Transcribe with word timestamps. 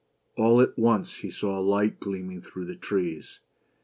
All 0.35 0.59
at 0.61 0.79
once 0.79 1.17
he 1.17 1.29
saw 1.29 1.59
a 1.59 1.61
light 1.61 1.99
gleaming 1.99 2.41
through 2.41 2.65
the 2.65 2.75
trees. 2.75 3.39